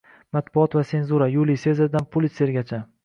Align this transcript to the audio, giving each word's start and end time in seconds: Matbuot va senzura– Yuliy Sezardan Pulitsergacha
Matbuot 0.35 0.77
va 0.77 0.83
senzura– 0.91 1.27
Yuliy 1.35 1.59
Sezardan 1.65 2.09
Pulitsergacha 2.17 2.83